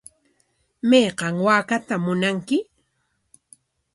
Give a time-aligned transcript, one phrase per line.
[0.89, 2.57] ¿Mayqan waakaatam munanki?